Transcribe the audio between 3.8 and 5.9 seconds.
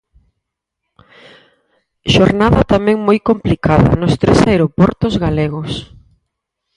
nos tres aeroportos galegos.